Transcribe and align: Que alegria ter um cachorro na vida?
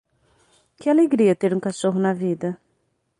Que 0.79 0.87
alegria 0.89 1.39
ter 1.41 1.51
um 1.57 1.63
cachorro 1.65 1.99
na 2.05 2.13
vida? 2.23 2.49